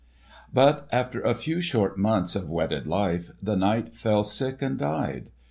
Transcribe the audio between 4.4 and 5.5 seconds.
and died.